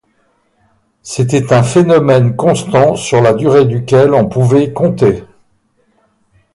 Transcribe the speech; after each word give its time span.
C’était 1.03 1.53
un 1.53 1.61
phénomène 1.61 2.35
constant 2.35 2.95
sur 2.95 3.21
la 3.21 3.35
durée 3.35 3.65
duquel 3.65 4.15
on 4.15 4.27
pouvait 4.27 4.73
compter. 4.73 5.23